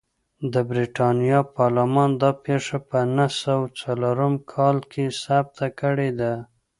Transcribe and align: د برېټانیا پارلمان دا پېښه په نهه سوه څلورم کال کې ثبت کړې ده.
د 0.53 0.55
برېټانیا 0.69 1.39
پارلمان 1.57 2.09
دا 2.21 2.31
پېښه 2.45 2.77
په 2.89 2.99
نهه 3.15 3.29
سوه 3.41 3.65
څلورم 3.81 4.33
کال 4.53 4.77
کې 4.91 5.05
ثبت 5.23 5.57
کړې 5.79 6.09
ده. 6.19 6.33